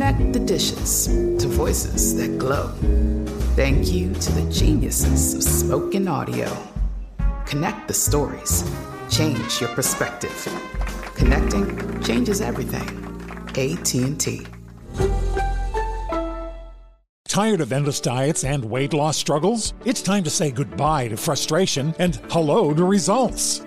[0.00, 2.68] Connect the dishes to voices that glow.
[3.54, 6.50] Thank you to the geniuses of spoken audio.
[7.44, 8.64] Connect the stories.
[9.10, 10.32] Change your perspective.
[11.16, 12.88] Connecting changes everything.
[13.50, 14.46] AT&T.
[17.28, 19.74] Tired of endless diets and weight loss struggles?
[19.84, 23.66] It's time to say goodbye to frustration and hello to results.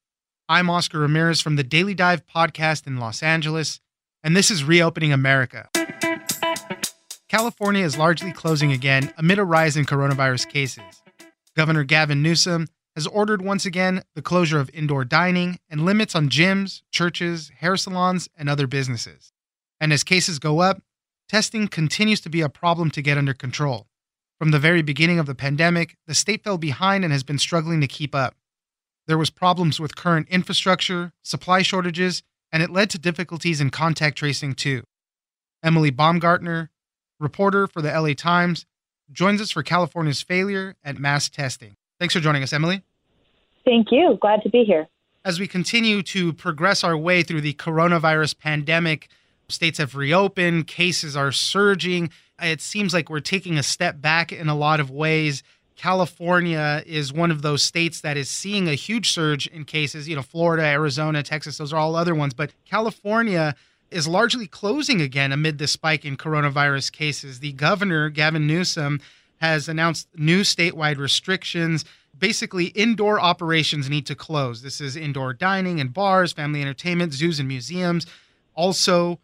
[0.51, 3.79] I'm Oscar Ramirez from the Daily Dive podcast in Los Angeles,
[4.21, 5.69] and this is Reopening America.
[7.29, 11.03] California is largely closing again amid a rise in coronavirus cases.
[11.55, 12.67] Governor Gavin Newsom
[12.97, 17.77] has ordered once again the closure of indoor dining and limits on gyms, churches, hair
[17.77, 19.31] salons, and other businesses.
[19.79, 20.81] And as cases go up,
[21.29, 23.87] testing continues to be a problem to get under control.
[24.37, 27.79] From the very beginning of the pandemic, the state fell behind and has been struggling
[27.79, 28.35] to keep up.
[29.07, 34.17] There was problems with current infrastructure, supply shortages, and it led to difficulties in contact
[34.17, 34.83] tracing too.
[35.63, 36.69] Emily Baumgaertner,
[37.19, 38.65] reporter for the LA Times,
[39.11, 41.75] joins us for California's failure at mass testing.
[41.99, 42.81] Thanks for joining us, Emily.
[43.65, 44.17] Thank you.
[44.19, 44.87] Glad to be here.
[45.23, 49.07] As we continue to progress our way through the coronavirus pandemic,
[49.49, 52.09] states have reopened, cases are surging.
[52.41, 55.43] It seems like we're taking a step back in a lot of ways.
[55.81, 60.07] California is one of those states that is seeing a huge surge in cases.
[60.07, 62.35] You know, Florida, Arizona, Texas, those are all other ones.
[62.35, 63.55] But California
[63.89, 67.39] is largely closing again amid the spike in coronavirus cases.
[67.39, 69.01] The governor, Gavin Newsom,
[69.37, 71.83] has announced new statewide restrictions.
[72.15, 74.61] Basically, indoor operations need to close.
[74.61, 78.05] This is indoor dining and bars, family entertainment, zoos and museums.
[78.53, 79.19] Also,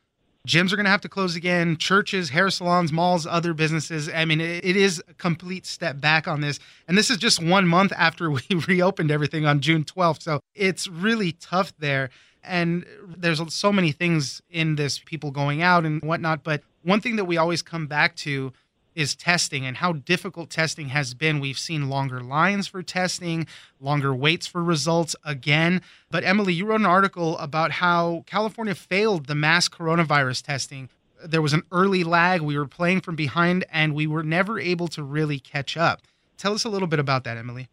[0.47, 4.09] gyms are going to have to close again, churches, hair salons, malls, other businesses.
[4.09, 6.59] I mean, it, it is a complete step back on this.
[6.87, 10.23] And this is just one month after we reopened everything on June 12th.
[10.23, 12.09] So it's really tough there
[12.43, 17.17] and there's so many things in this people going out and whatnot but one thing
[17.17, 18.53] that we always come back to
[18.97, 21.39] is testing and how difficult testing has been.
[21.39, 23.45] We've seen longer lines for testing
[23.79, 25.81] longer waits for results again.
[26.09, 30.89] But emily you wrote an article about how california failed the mass coronavirus testing.
[31.23, 32.41] There was an early lag.
[32.41, 36.01] We were playing from behind and we were never able to really catch up.
[36.37, 37.69] Tell us a little bit about that emily.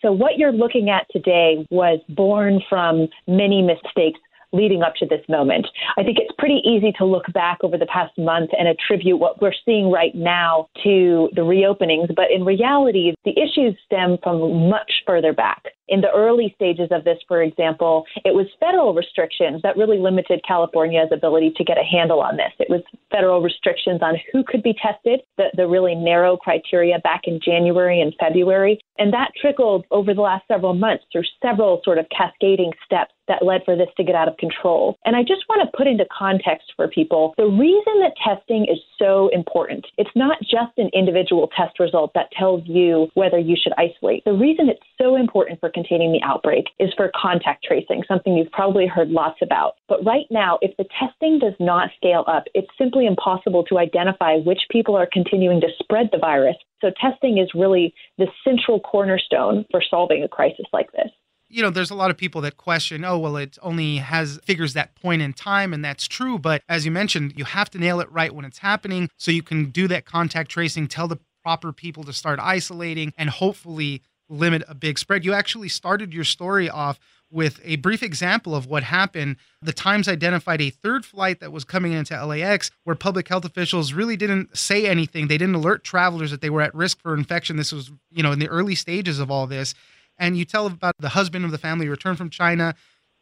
[0.00, 4.18] So, what you're looking at today was born from many mistakes
[4.52, 5.66] leading up to this moment.
[5.96, 9.40] I think it's pretty easy to look back over the past month and attribute what
[9.40, 14.92] we're seeing right now to the reopenings, but in reality, the issues stem from much
[15.06, 15.64] further back.
[15.92, 20.40] In the early stages of this, for example, it was federal restrictions that really limited
[20.48, 22.50] California's ability to get a handle on this.
[22.58, 22.80] It was
[23.10, 28.00] federal restrictions on who could be tested, the, the really narrow criteria back in January
[28.00, 28.80] and February.
[28.96, 33.44] And that trickled over the last several months through several sort of cascading steps that
[33.44, 34.96] led for this to get out of control.
[35.04, 38.78] And I just want to put into context for people the reason that testing is
[38.98, 39.86] so important.
[39.96, 44.24] It's not just an individual test result that tells you whether you should isolate.
[44.24, 48.50] The reason it's so important for containing the outbreak is for contact tracing, something you've
[48.52, 49.74] probably heard lots about.
[49.88, 54.36] But right now, if the testing does not scale up, it's simply impossible to identify
[54.36, 56.56] which people are continuing to spread the virus.
[56.80, 61.10] So testing is really the central cornerstone for solving a crisis like this
[61.52, 64.72] you know, there's a lot of people that question, oh, well, it only has figures
[64.72, 66.38] that point in time, and that's true.
[66.38, 69.42] But as you mentioned, you have to nail it right when it's happening so you
[69.42, 74.02] can do that contact tracing, tell the proper people to start isolating, and hopefully
[74.32, 75.24] limit a big spread.
[75.24, 76.98] You actually started your story off
[77.30, 79.36] with a brief example of what happened.
[79.62, 83.92] The Times identified a third flight that was coming into LAX where public health officials
[83.92, 85.28] really didn't say anything.
[85.28, 87.56] They didn't alert travelers that they were at risk for infection.
[87.56, 89.74] This was, you know, in the early stages of all this
[90.18, 92.74] and you tell about the husband of the family returned from China.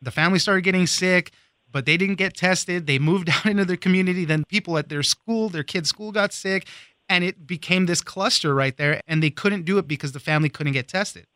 [0.03, 1.33] The family started getting sick,
[1.71, 2.87] but they didn't get tested.
[2.87, 4.25] They moved out into their community.
[4.25, 6.67] Then people at their school, their kids' school got sick,
[7.11, 9.03] and it became this cluster right there.
[9.07, 11.27] And they couldn't do it because the family couldn't get tested.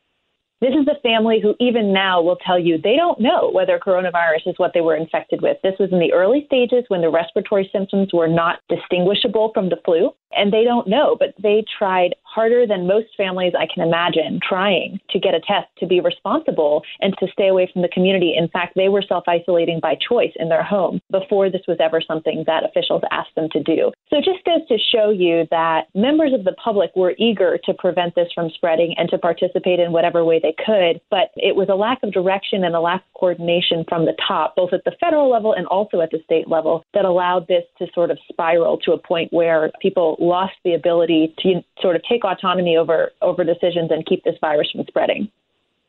[0.61, 4.47] This is a family who, even now, will tell you they don't know whether coronavirus
[4.47, 5.59] is what they were infected with.
[5.63, 9.77] This was in the early stages when the respiratory symptoms were not distinguishable from the
[9.85, 14.41] flu and they don't know, but they tried harder than most families I can imagine
[14.47, 18.35] trying to get a test to be responsible and to stay away from the community.
[18.37, 22.01] In fact, they were self isolating by choice in their home before this was ever
[22.01, 23.93] something that officials asked them to do.
[24.11, 27.75] So it just goes to show you that members of the public were eager to
[27.75, 31.69] prevent this from spreading and to participate in whatever way they could, but it was
[31.71, 34.97] a lack of direction and a lack of coordination from the top, both at the
[35.01, 38.79] federal level and also at the state level, that allowed this to sort of spiral
[38.79, 43.45] to a point where people lost the ability to sort of take autonomy over over
[43.45, 45.31] decisions and keep this virus from spreading.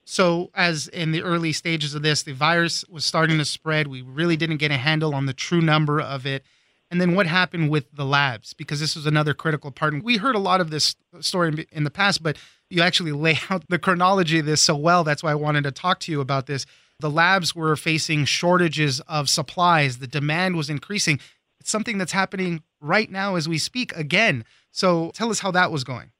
[0.05, 3.87] So, as in the early stages of this, the virus was starting to spread.
[3.87, 6.43] We really didn't get a handle on the true number of it.
[6.91, 8.53] And then what happened with the labs?
[8.53, 9.93] Because this was another critical part.
[9.93, 12.37] And we heard a lot of this story in the past, but
[12.69, 15.03] you actually lay out the chronology of this so well.
[15.03, 16.67] That's why I wanted to talk to you about this.
[16.99, 21.19] The labs were facing shortages of supplies, the demand was increasing.
[21.59, 24.45] It's something that's happening right now as we speak again.
[24.71, 26.11] So tell us how that was going.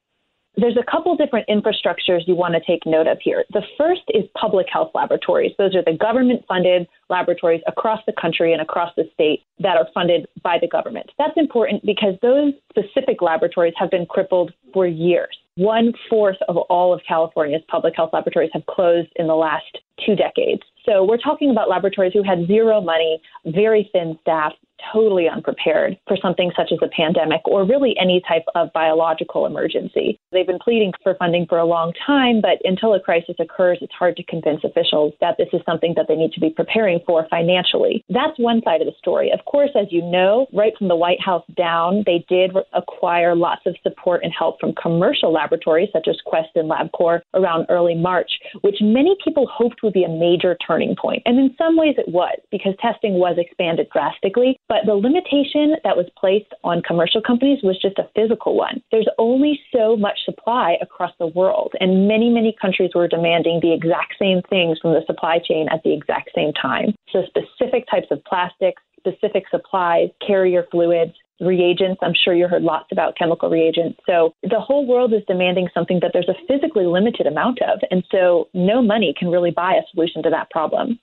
[0.58, 3.44] There's a couple different infrastructures you want to take note of here.
[3.52, 5.52] The first is public health laboratories.
[5.58, 9.86] Those are the government funded laboratories across the country and across the state that are
[9.92, 11.10] funded by the government.
[11.18, 15.36] That's important because those specific laboratories have been crippled for years.
[15.56, 20.16] One fourth of all of California's public health laboratories have closed in the last two
[20.16, 20.62] decades.
[20.86, 24.52] So we're talking about laboratories who had zero money, very thin staff,
[24.92, 30.18] totally unprepared for something such as a pandemic or really any type of biological emergency.
[30.32, 33.92] They've been pleading for funding for a long time, but until a crisis occurs, it's
[33.92, 37.26] hard to convince officials that this is something that they need to be preparing for
[37.30, 38.04] financially.
[38.08, 39.30] That's one side of the story.
[39.32, 43.62] Of course, as you know, right from the White House down, they did acquire lots
[43.66, 48.30] of support and help from commercial laboratories such as Quest and LabCorp around early March,
[48.62, 51.22] which many people hoped would be a major turning point.
[51.26, 54.58] And in some ways it was because testing was expanded drastically.
[54.68, 58.82] But the limitation that was placed on commercial companies was just a physical one.
[58.90, 63.72] There's only so much supply across the world, and many, many countries were demanding the
[63.72, 66.94] exact same things from the supply chain at the exact same time.
[67.12, 72.00] So, specific types of plastics, specific supplies, carrier fluids, reagents.
[72.02, 73.98] I'm sure you heard lots about chemical reagents.
[74.06, 77.80] So the whole world is demanding something that there's a physically limited amount of.
[77.90, 80.98] And so no money can really buy a solution to that problem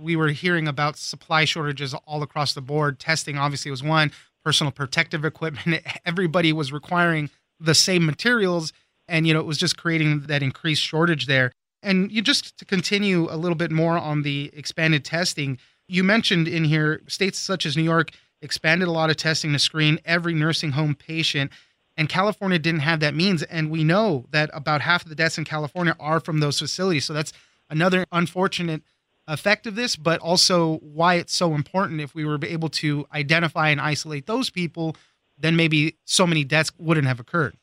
[0.00, 2.98] we were hearing about supply shortages all across the board.
[2.98, 4.12] Testing obviously was one,
[4.44, 5.82] personal protective equipment.
[6.06, 8.72] Everybody was requiring the same materials.
[9.08, 11.52] And, you know, it was just creating that increased shortage there.
[11.82, 16.48] And you just to continue a little bit more on the expanded testing, you mentioned
[16.48, 18.10] in here states such as New York
[18.42, 21.52] expanded a lot of testing to screen every nursing home patient.
[21.96, 23.42] And California didn't have that means.
[23.44, 27.04] And we know that about half of the deaths in California are from those facilities.
[27.04, 27.32] So that's
[27.70, 28.82] another unfortunate
[29.28, 32.00] effect of this, but also why it's so important.
[32.00, 34.96] If we were able to identify and isolate those people,
[35.38, 37.56] then maybe so many deaths wouldn't have occurred.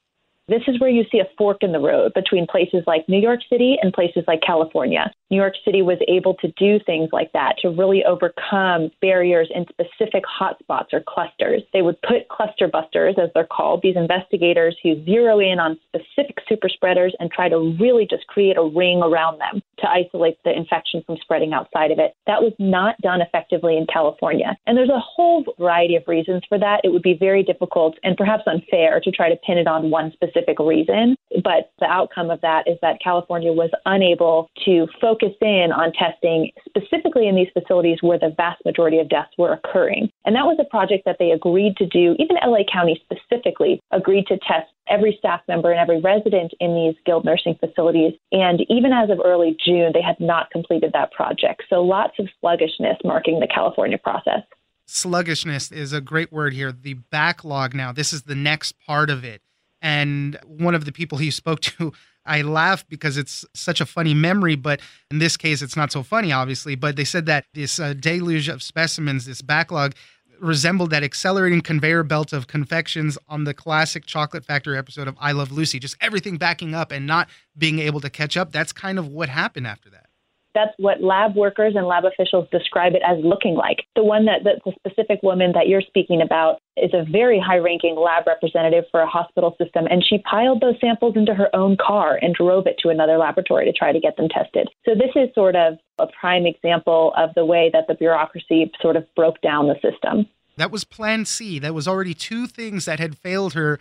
[0.47, 3.39] This is where you see a fork in the road between places like New York
[3.49, 5.11] City and places like California.
[5.31, 9.65] New York City was able to do things like that to really overcome barriers in
[9.69, 11.63] specific hotspots or clusters.
[11.73, 16.34] They would put cluster busters, as they're called, these investigators who zero in on specific
[16.47, 20.55] super spreaders and try to really just create a ring around them to isolate the
[20.55, 22.13] infection from spreading outside of it.
[22.27, 24.57] That was not done effectively in California.
[24.65, 26.81] And there's a whole variety of reasons for that.
[26.83, 30.11] It would be very difficult and perhaps unfair to try to pin it on one
[30.13, 31.15] specific reason.
[31.43, 36.51] But the outcome of that is that California was unable to focus in on testing
[36.67, 40.09] specifically in these facilities where the vast majority of deaths were occurring.
[40.25, 42.15] And that was a project that they agreed to do.
[42.19, 46.95] Even LA County specifically agreed to test every staff member and every resident in these
[47.01, 48.13] skilled nursing facilities.
[48.31, 51.63] And even as of early June, they had not completed that project.
[51.69, 54.41] So lots of sluggishness marking the California process.
[54.87, 56.71] Sluggishness is a great word here.
[56.71, 59.41] The backlog now, this is the next part of it.
[59.81, 61.93] And one of the people he spoke to,
[62.25, 64.79] I laugh because it's such a funny memory, but
[65.11, 66.73] in this case, it's not so funny, obviously.
[66.73, 69.93] But they said that this uh, deluge of specimens, this backlog,
[70.39, 75.31] resembled that accelerating conveyor belt of confections on the classic Chocolate Factory episode of I
[75.31, 78.51] Love Lucy, just everything backing up and not being able to catch up.
[78.51, 80.07] That's kind of what happened after that.
[80.53, 83.83] That's what lab workers and lab officials describe it as looking like.
[83.95, 87.95] The one that, the specific woman that you're speaking about is a very high ranking
[87.95, 92.19] lab representative for a hospital system, and she piled those samples into her own car
[92.21, 94.69] and drove it to another laboratory to try to get them tested.
[94.85, 98.95] So, this is sort of a prime example of the way that the bureaucracy sort
[98.95, 100.27] of broke down the system.
[100.57, 101.59] That was plan C.
[101.59, 103.79] That was already two things that had failed her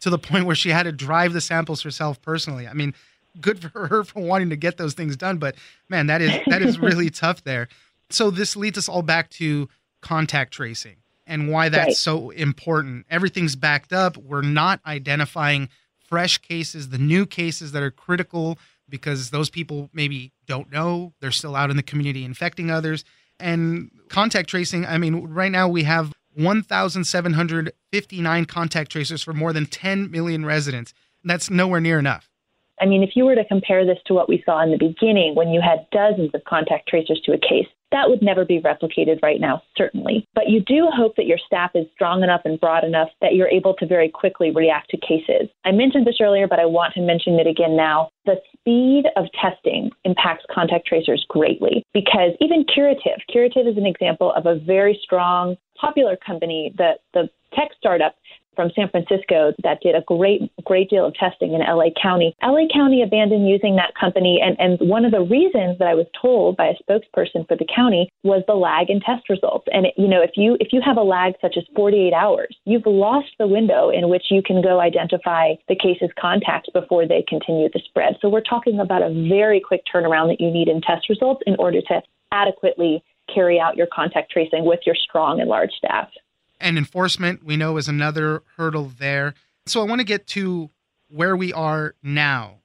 [0.00, 2.68] to the point where she had to drive the samples herself personally.
[2.68, 2.94] I mean,
[3.40, 5.56] good for her for wanting to get those things done, but
[5.88, 7.68] man, that is that is really tough there.
[8.10, 9.68] So this leads us all back to
[10.00, 11.96] contact tracing and why that's right.
[11.96, 13.04] so important.
[13.10, 14.16] Everything's backed up.
[14.16, 15.68] We're not identifying
[16.08, 21.12] fresh cases, the new cases that are critical because those people maybe don't know.
[21.20, 23.04] They're still out in the community infecting others.
[23.40, 29.66] And contact tracing, I mean, right now we have 1,759 contact tracers for more than
[29.66, 30.92] 10 million residents.
[31.24, 32.30] That's nowhere near enough.
[32.80, 35.34] I mean, if you were to compare this to what we saw in the beginning
[35.34, 39.22] when you had dozens of contact tracers to a case, that would never be replicated
[39.22, 40.26] right now, certainly.
[40.34, 43.48] But you do hope that your staff is strong enough and broad enough that you're
[43.48, 45.48] able to very quickly react to cases.
[45.64, 48.10] I mentioned this earlier, but I want to mention it again now.
[48.24, 54.32] The speed of testing impacts contact tracers greatly because even Curative, Curative is an example
[54.32, 58.16] of a very strong, popular company that the tech startup
[58.56, 62.34] from San Francisco that did a great, great deal of testing in LA County.
[62.42, 64.40] LA County abandoned using that company.
[64.42, 67.66] And, and one of the reasons that I was told by a spokesperson for the
[67.74, 69.66] county was the lag in test results.
[69.72, 72.56] And, it, you know, if you, if you have a lag such as 48 hours,
[72.64, 77.24] you've lost the window in which you can go identify the case's contacts before they
[77.28, 78.16] continue the spread.
[78.20, 81.56] So we're talking about a very quick turnaround that you need in test results in
[81.58, 86.08] order to adequately carry out your contact tracing with your strong and large staff.
[86.60, 89.34] And enforcement, we know, is another hurdle there.
[89.66, 90.70] So I want to get to
[91.08, 92.56] where we are now.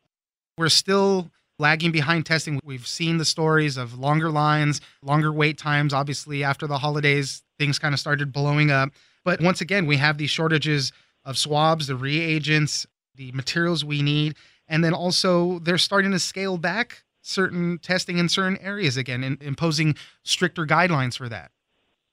[0.58, 2.60] We're still lagging behind testing.
[2.64, 5.94] We've seen the stories of longer lines, longer wait times.
[5.94, 8.90] Obviously, after the holidays, things kind of started blowing up.
[9.24, 10.92] But once again, we have these shortages
[11.24, 14.36] of swabs, the reagents, the materials we need.
[14.68, 19.42] And then also, they're starting to scale back certain testing in certain areas again, and
[19.44, 21.52] imposing stricter guidelines for that.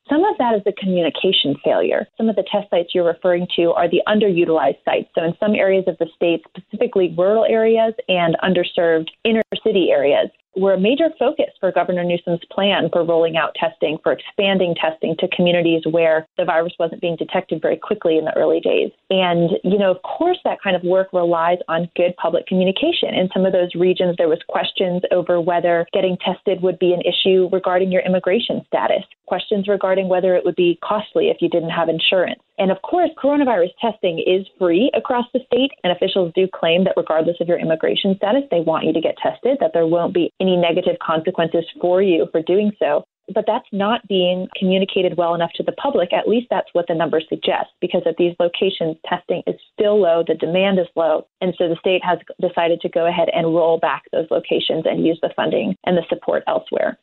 [0.08, 2.06] Some of that is a communication failure.
[2.16, 5.08] Some of the test sites you're referring to are the underutilized sites.
[5.14, 10.30] So, in some areas of the state, specifically rural areas and underserved inner city areas,
[10.58, 15.16] were a major focus for Governor Newsom's plan for rolling out testing, for expanding testing
[15.18, 18.90] to communities where the virus wasn't being detected very quickly in the early days.
[19.10, 23.14] And, you know, of course, that kind of work relies on good public communication.
[23.14, 27.02] In some of those regions, there was questions over whether getting tested would be an
[27.02, 31.70] issue regarding your immigration status, questions regarding whether it would be costly if you didn't
[31.70, 32.40] have insurance.
[32.58, 36.94] And of course, coronavirus testing is free across the state, and officials do claim that
[36.96, 40.32] regardless of your immigration status, they want you to get tested, that there won't be
[40.40, 43.04] any negative consequences for you for doing so.
[43.34, 46.14] But that's not being communicated well enough to the public.
[46.14, 50.24] At least that's what the numbers suggest, because at these locations, testing is still low,
[50.26, 51.26] the demand is low.
[51.42, 55.06] And so the state has decided to go ahead and roll back those locations and
[55.06, 56.98] use the funding and the support elsewhere.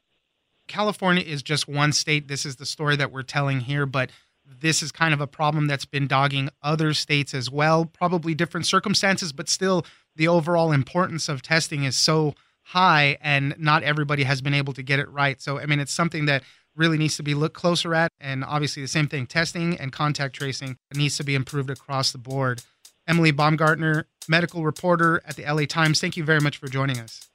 [0.68, 2.28] California is just one state.
[2.28, 4.10] This is the story that we're telling here, but
[4.48, 7.86] this is kind of a problem that's been dogging other states as well.
[7.86, 9.86] Probably different circumstances, but still,
[10.16, 12.34] the overall importance of testing is so
[12.66, 15.42] high, and not everybody has been able to get it right.
[15.42, 16.44] So, I mean, it's something that
[16.76, 18.12] really needs to be looked closer at.
[18.20, 22.18] And obviously, the same thing testing and contact tracing needs to be improved across the
[22.18, 22.64] board.
[23.08, 27.30] Emily Baumgaertner, medical reporter at the LA Times, thank you very much for joining us.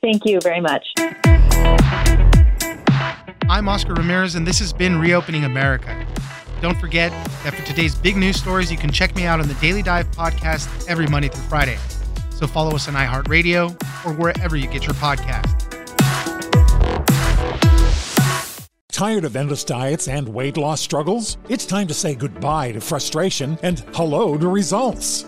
[0.00, 0.86] Thank you very much.
[3.50, 6.06] I'm Oscar Ramirez, and this has been Reopening America.
[6.62, 7.12] Don't forget
[7.44, 10.10] that for today's big news stories, you can check me out on the Daily Dive
[10.12, 11.78] podcast every Monday through Friday.
[12.38, 13.72] So follow us on iHeartRadio
[14.06, 15.64] or wherever you get your podcast.
[18.92, 21.36] Tired of endless diets and weight loss struggles?
[21.48, 25.27] It's time to say goodbye to frustration and hello to results.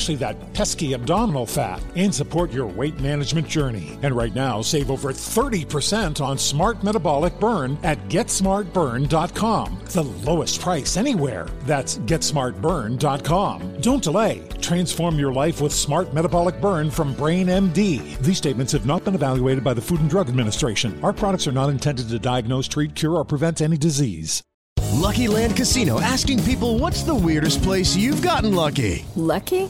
[0.01, 3.99] especially that pesky abdominal fat, and support your weight management journey.
[4.01, 9.79] And right now, save over 30% on Smart Metabolic Burn at GetSmartBurn.com.
[9.85, 11.47] The lowest price anywhere.
[11.65, 13.81] That's GetSmartBurn.com.
[13.81, 14.41] Don't delay.
[14.59, 18.17] Transform your life with Smart Metabolic Burn from Brain MD.
[18.19, 20.99] These statements have not been evaluated by the Food and Drug Administration.
[21.03, 24.41] Our products are not intended to diagnose, treat, cure, or prevent any disease.
[24.93, 29.05] Lucky Land Casino asking people what's the weirdest place you've gotten lucky?
[29.15, 29.69] Lucky?